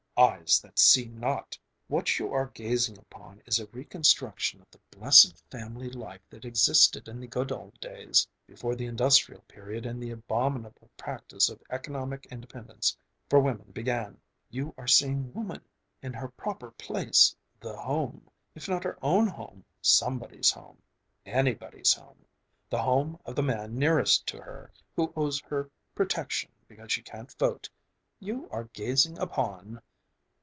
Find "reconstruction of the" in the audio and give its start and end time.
3.67-4.77